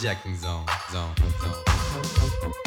Jacking 0.00 0.36
zone, 0.36 0.64
zone, 0.92 1.14
zone. 1.40 2.65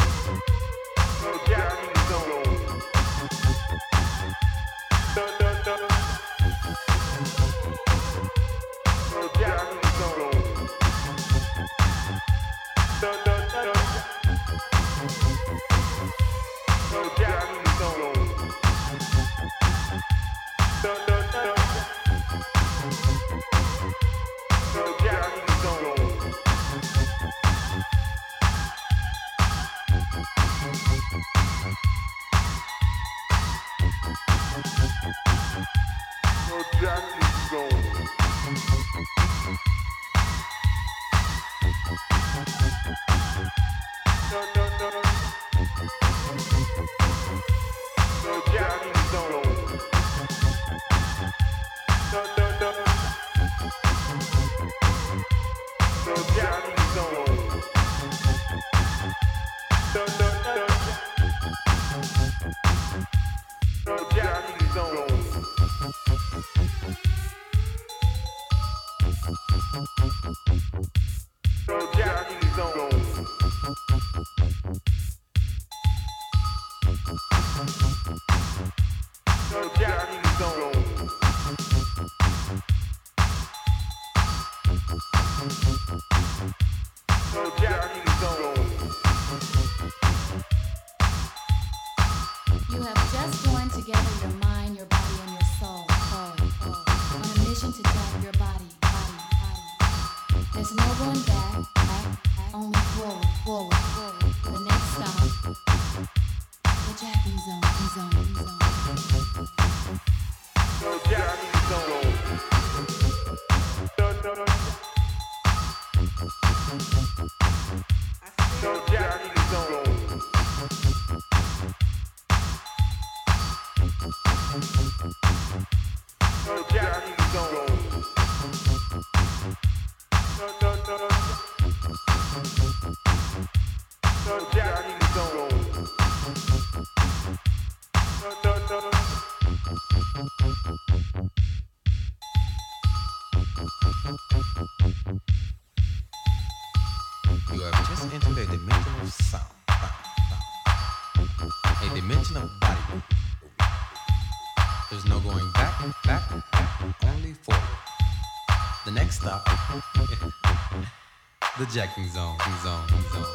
Jacking 161.65 162.07
zone, 162.09 162.37
zone, 162.63 162.87
zone. 163.11 163.25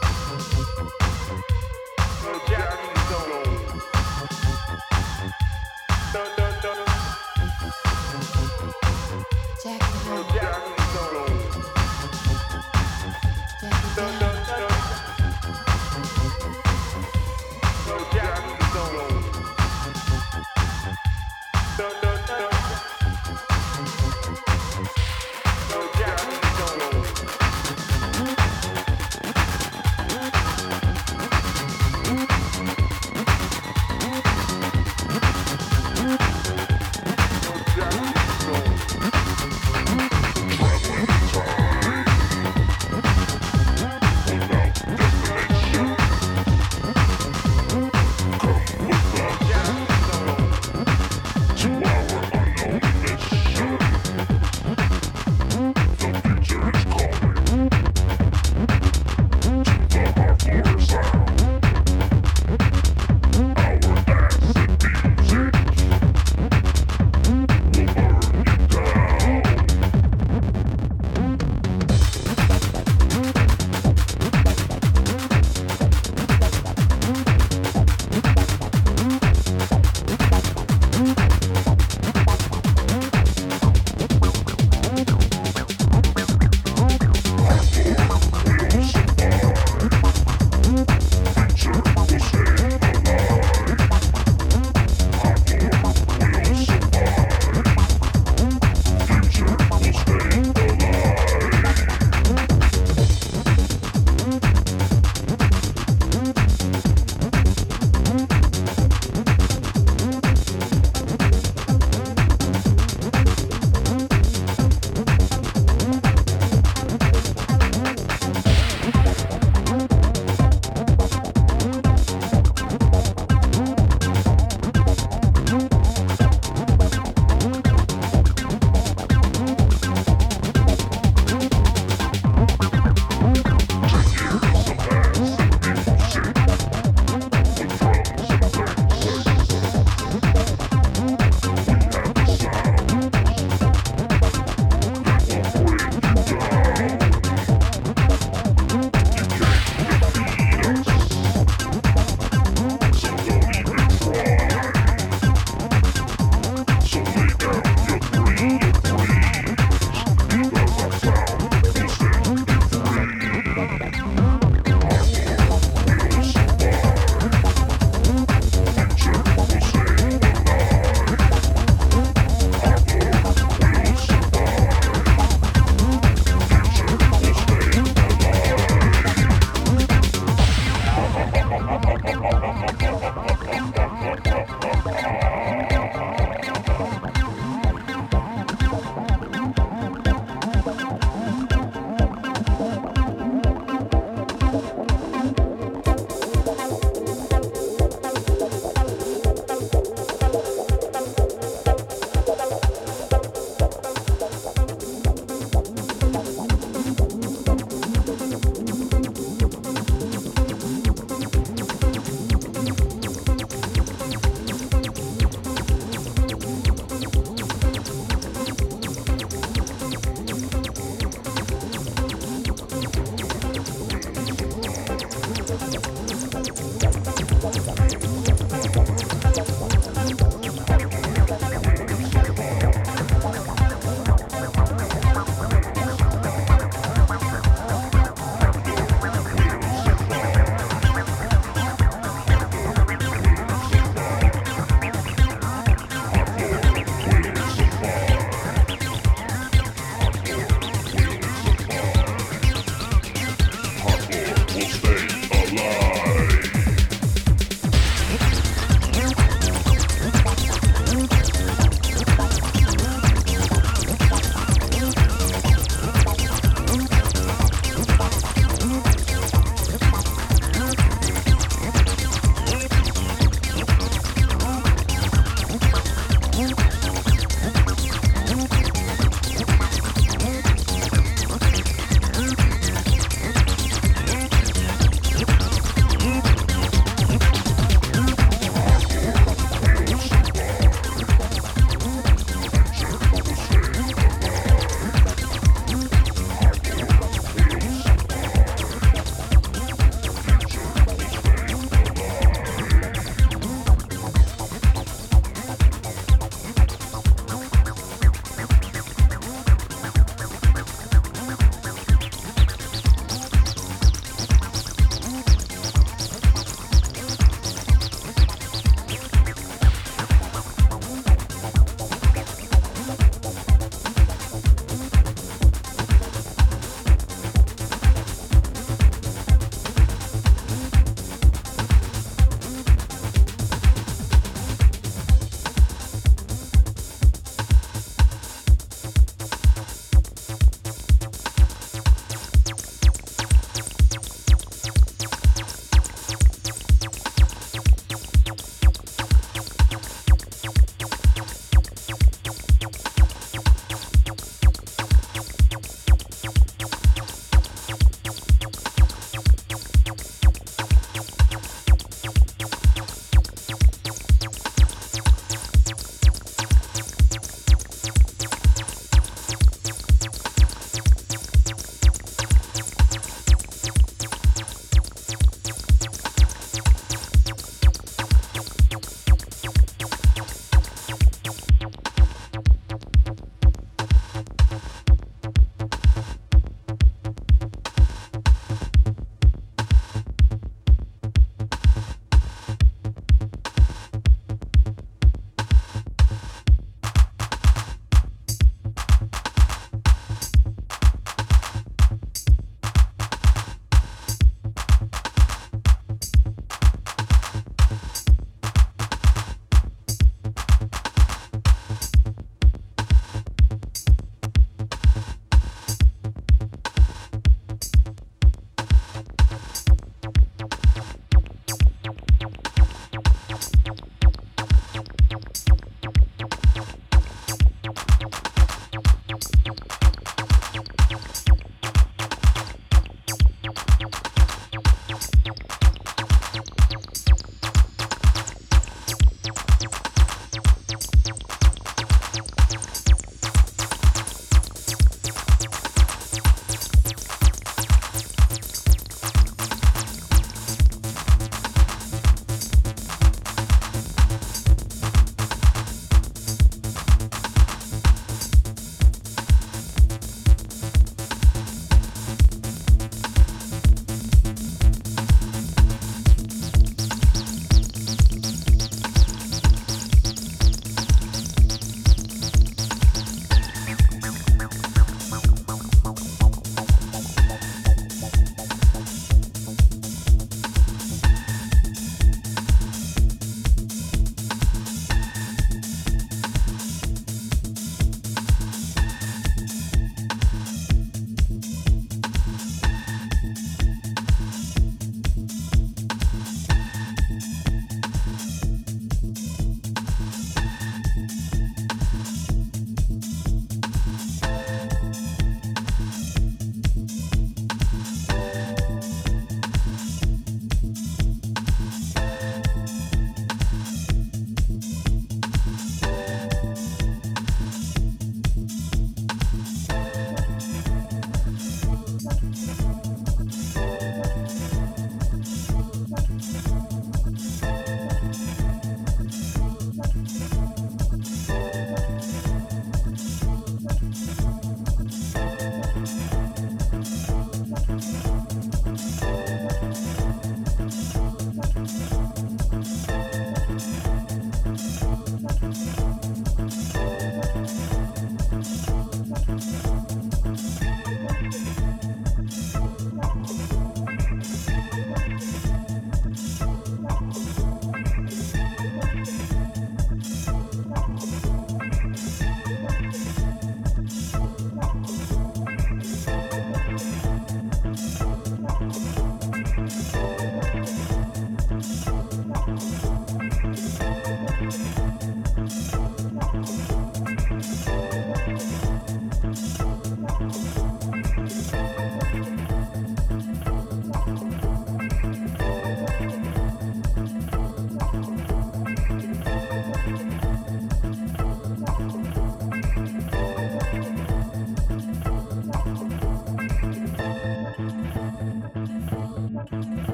Jacking 2.48 2.93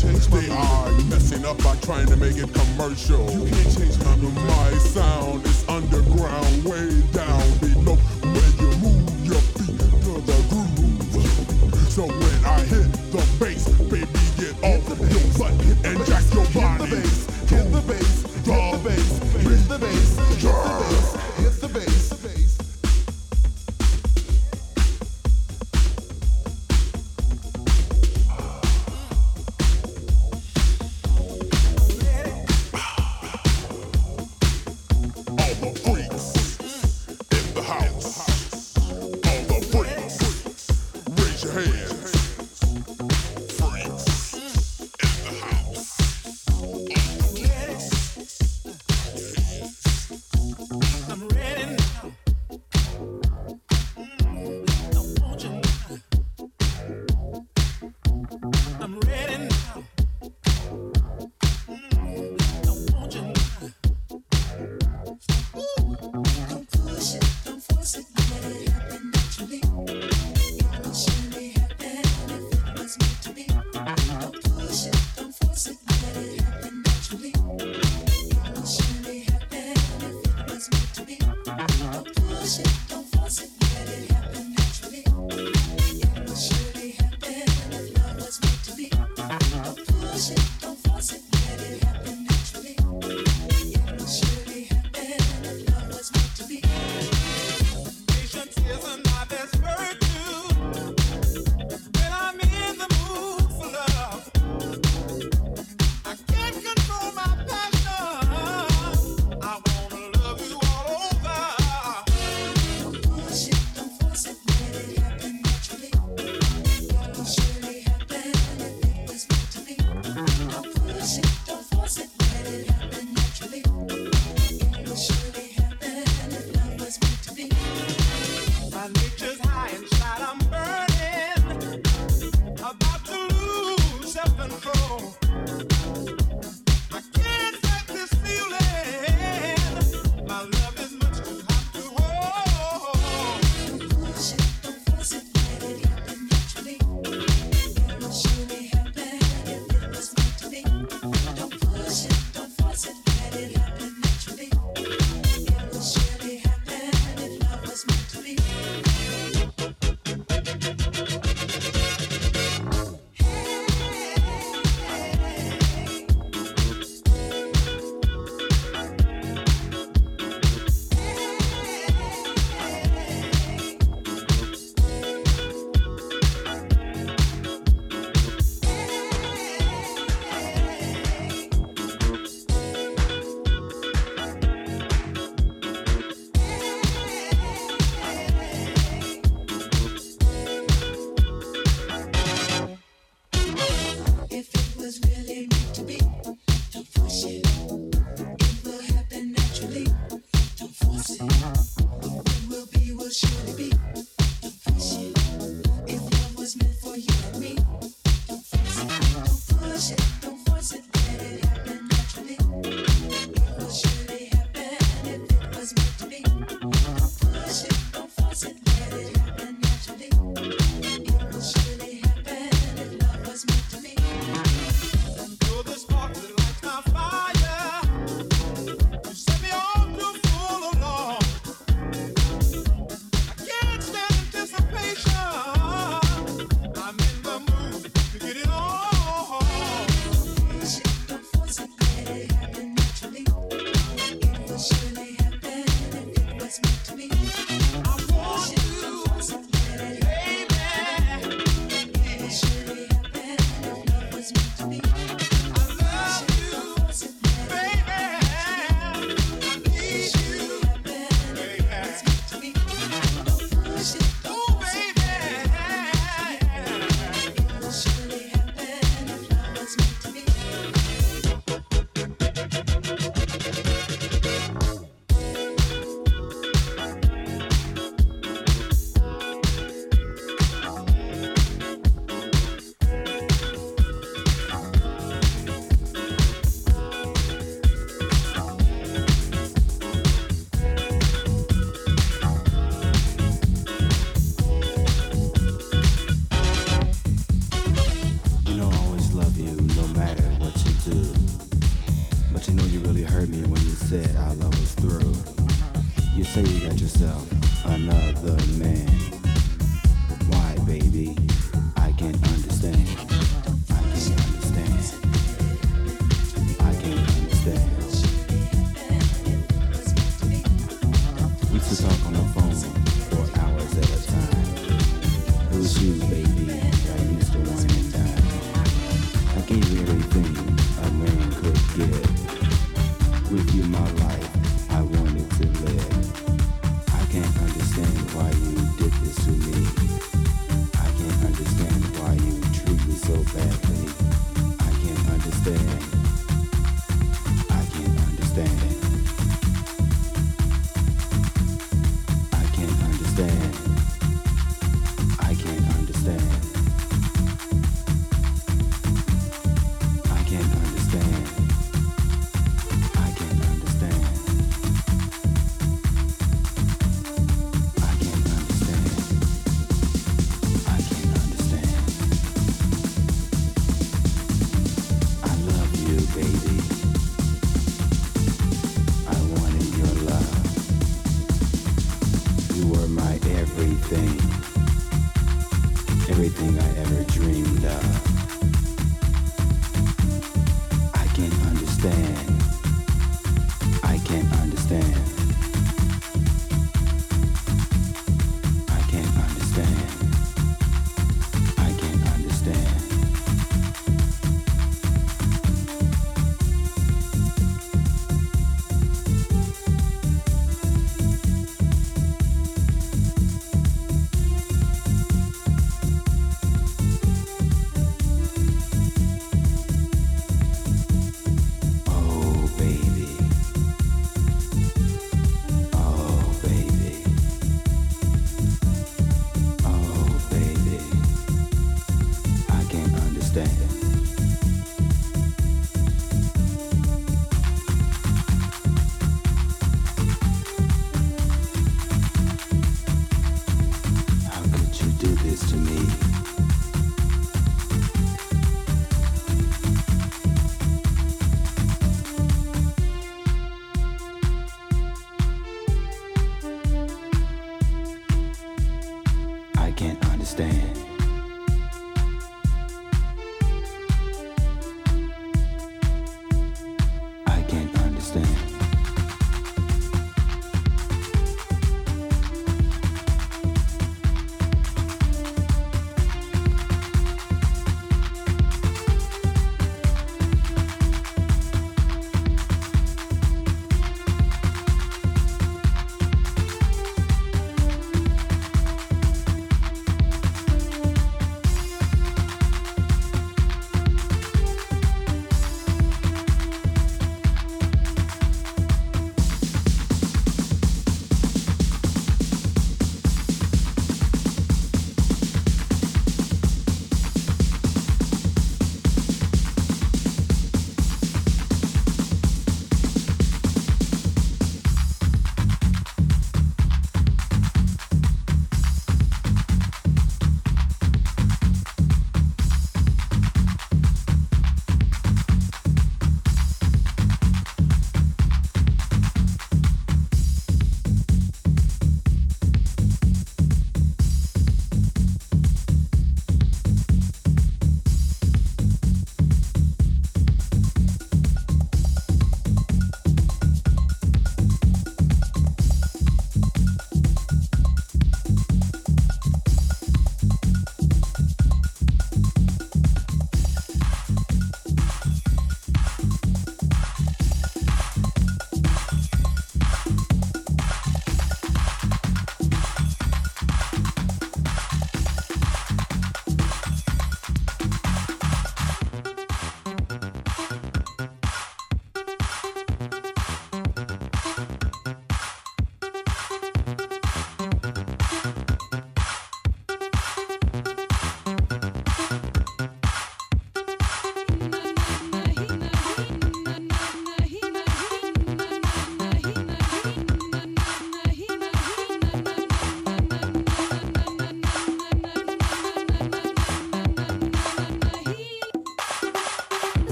change 0.00 0.26
They 0.28 0.48
are 0.50 0.90
messing 1.10 1.44
up 1.44 1.62
by 1.62 1.74
trying 1.76 2.06
to 2.06 2.16
make 2.16 2.36
it 2.36 2.52
commercial. 2.54 3.26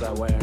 that 0.00 0.14
way. 0.18 0.35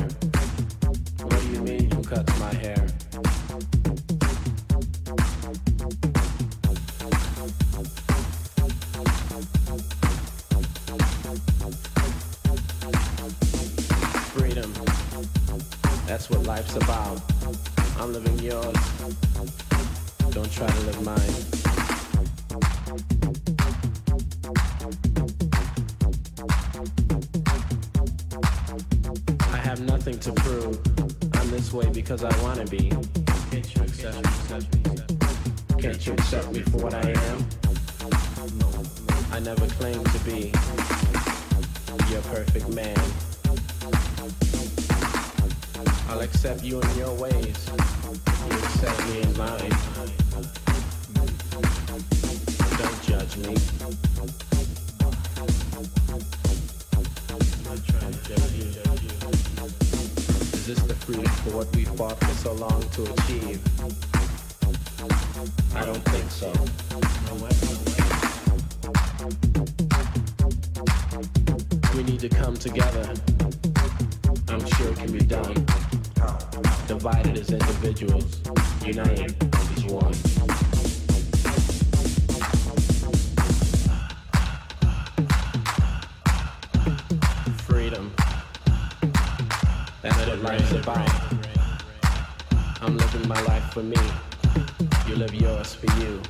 you. 96.03 96.21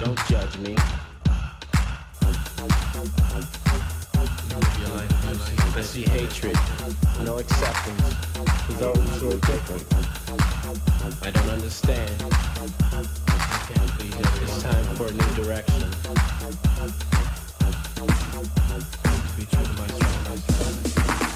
Don't 0.00 0.18
judge 0.26 0.58
me. 0.58 0.76
I 5.76 5.82
see 5.82 6.02
hatred, 6.02 6.56
no 7.24 7.38
acceptance 7.38 8.14
for 8.66 8.72
those 8.74 9.20
who 9.20 9.30
are 9.30 9.40
different. 9.48 9.84
I 11.22 11.30
don't 11.30 11.48
understand. 11.48 12.10
It's 14.42 14.62
time 14.62 14.84
for 14.96 15.06
a 15.06 15.12
new 15.12 15.34
direction. 15.34 15.84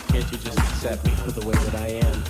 Can't 0.08 0.32
you 0.32 0.38
just 0.38 0.58
accept 0.58 1.04
me 1.06 1.12
for 1.12 1.30
the 1.32 1.46
way 1.46 1.54
that 1.54 1.74
I 1.76 1.86
am? 2.04 2.24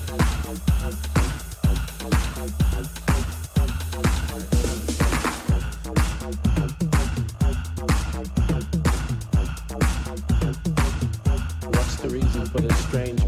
but 12.54 12.64
it's 12.64 12.78
strange. 12.86 13.23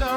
Love. 0.00 0.11